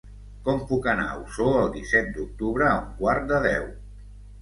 Com 0.45 0.63
puc 0.71 0.87
anar 0.93 1.05
a 1.09 1.19
Osor 1.27 1.59
el 1.61 1.71
disset 1.77 2.11
d'octubre 2.19 2.69
a 2.73 2.83
un 2.83 2.91
quart 3.05 3.33
de 3.35 3.43
deu? 3.51 3.73